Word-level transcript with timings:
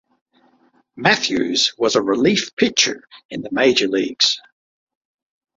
Matthews 0.95 1.75
was 1.77 1.95
a 1.95 2.01
relief 2.01 2.55
pitcher 2.55 3.03
in 3.29 3.43
the 3.43 3.51
major 3.51 3.87
leagues. 3.87 4.41